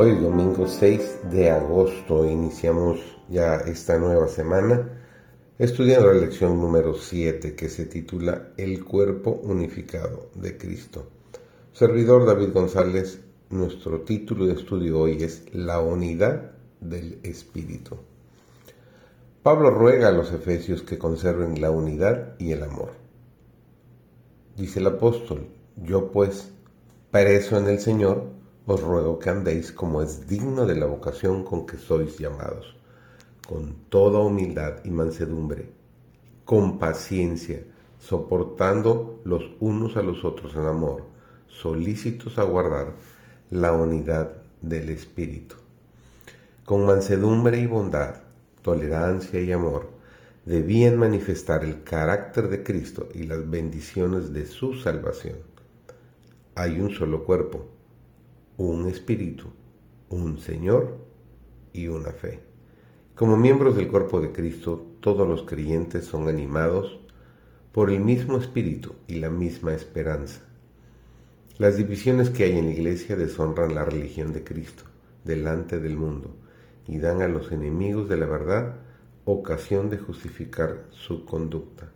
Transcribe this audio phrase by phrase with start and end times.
[0.00, 5.02] Hoy domingo 6 de agosto iniciamos ya esta nueva semana
[5.58, 11.08] estudiando la lección número 7 que se titula El cuerpo unificado de Cristo.
[11.72, 13.18] Servidor David González,
[13.50, 17.96] nuestro título de estudio hoy es La unidad del Espíritu.
[19.42, 22.90] Pablo ruega a los efesios que conserven la unidad y el amor.
[24.56, 26.52] Dice el apóstol, yo pues,
[27.10, 28.37] preso en el Señor,
[28.70, 32.76] os ruego que andéis como es digno de la vocación con que sois llamados,
[33.48, 35.70] con toda humildad y mansedumbre,
[36.44, 37.64] con paciencia,
[37.98, 41.04] soportando los unos a los otros en amor,
[41.46, 42.92] solícitos a guardar
[43.50, 45.56] la unidad del Espíritu.
[46.66, 48.16] Con mansedumbre y bondad,
[48.60, 49.88] tolerancia y amor,
[50.44, 55.38] debían manifestar el carácter de Cristo y las bendiciones de su salvación.
[56.54, 57.77] Hay un solo cuerpo
[58.58, 59.52] un espíritu,
[60.08, 60.98] un Señor
[61.72, 62.40] y una fe.
[63.14, 66.98] Como miembros del cuerpo de Cristo, todos los creyentes son animados
[67.70, 70.40] por el mismo espíritu y la misma esperanza.
[71.56, 74.82] Las divisiones que hay en la iglesia deshonran la religión de Cristo
[75.22, 76.34] delante del mundo
[76.88, 78.74] y dan a los enemigos de la verdad
[79.24, 81.92] ocasión de justificar su conducta.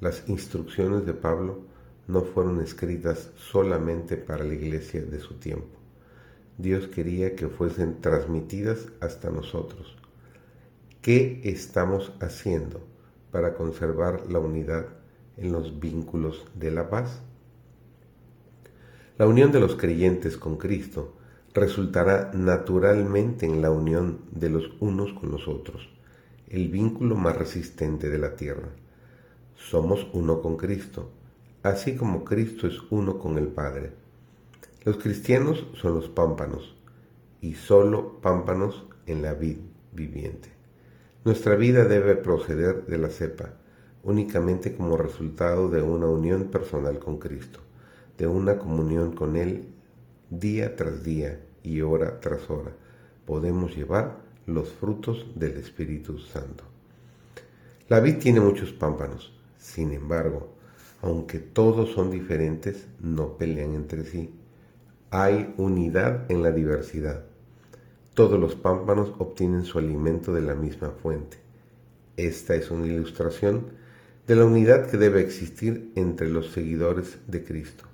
[0.00, 1.60] Las instrucciones de Pablo
[2.08, 5.81] no fueron escritas solamente para la iglesia de su tiempo
[6.58, 9.96] Dios quería que fuesen transmitidas hasta nosotros.
[11.00, 12.80] ¿Qué estamos haciendo
[13.30, 14.86] para conservar la unidad
[15.36, 17.22] en los vínculos de la paz?
[19.18, 21.14] La unión de los creyentes con Cristo
[21.54, 25.88] resultará naturalmente en la unión de los unos con los otros,
[26.48, 28.68] el vínculo más resistente de la tierra.
[29.56, 31.10] Somos uno con Cristo,
[31.62, 34.01] así como Cristo es uno con el Padre.
[34.84, 36.76] Los cristianos son los pámpanos
[37.40, 39.58] y solo pámpanos en la vid
[39.92, 40.48] viviente.
[41.24, 43.54] Nuestra vida debe proceder de la cepa
[44.02, 47.60] únicamente como resultado de una unión personal con Cristo,
[48.18, 49.68] de una comunión con Él
[50.30, 52.72] día tras día y hora tras hora.
[53.24, 56.64] Podemos llevar los frutos del Espíritu Santo.
[57.88, 60.54] La vid tiene muchos pámpanos, sin embargo,
[61.02, 64.40] aunque todos son diferentes, no pelean entre sí
[65.12, 67.22] hay unidad en la diversidad.
[68.14, 71.36] Todos los pámpanos obtienen su alimento de la misma fuente.
[72.16, 73.66] Esta es una ilustración
[74.26, 77.84] de la unidad que debe existir entre los seguidores de Cristo.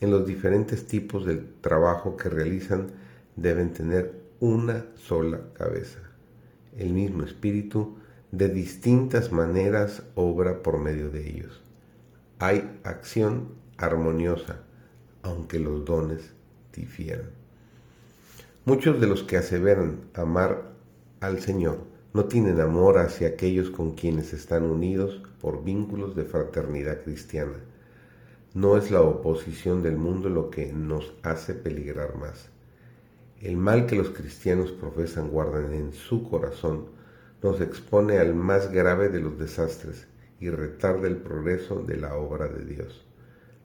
[0.00, 2.88] En los diferentes tipos de trabajo que realizan
[3.36, 6.00] deben tener una sola cabeza.
[6.76, 7.98] El mismo espíritu
[8.32, 11.62] de distintas maneras obra por medio de ellos.
[12.40, 14.64] Hay acción armoniosa
[15.22, 16.32] aunque los dones
[16.72, 17.30] difieran.
[18.64, 20.72] Muchos de los que aseveran amar
[21.20, 21.78] al Señor
[22.14, 27.58] no tienen amor hacia aquellos con quienes están unidos por vínculos de fraternidad cristiana.
[28.54, 32.50] No es la oposición del mundo lo que nos hace peligrar más.
[33.40, 36.86] El mal que los cristianos profesan guardan en su corazón
[37.42, 40.06] nos expone al más grave de los desastres
[40.38, 43.04] y retarda el progreso de la obra de Dios.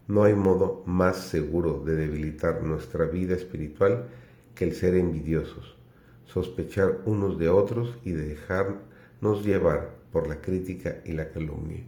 [0.08, 4.08] No hay modo más seguro de debilitar nuestra vida espiritual
[4.56, 5.76] que el ser envidiosos,
[6.26, 11.84] sospechar unos de otros y dejarnos llevar por la crítica y la calumnia.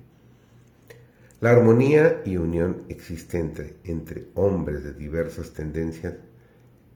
[1.39, 6.15] La armonía y unión existente entre hombres de diversas tendencias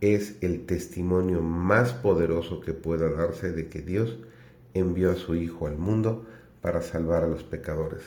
[0.02, 4.20] es el testimonio más poderoso que pueda darse de que Dios
[4.74, 6.26] envió a su Hijo al mundo
[6.62, 8.02] para salvar a los pecadores.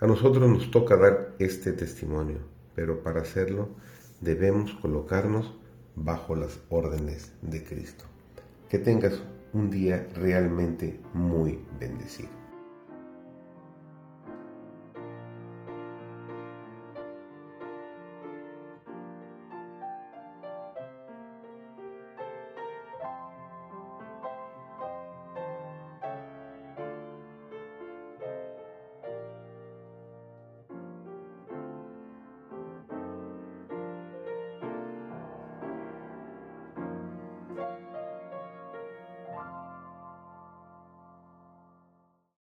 [0.00, 2.38] A nosotros nos toca dar este testimonio,
[2.74, 3.68] pero para hacerlo
[4.22, 5.54] debemos colocarnos
[5.94, 8.06] bajo las órdenes de Cristo.
[8.70, 9.20] Que tengas
[9.52, 12.39] un día realmente muy bendecido.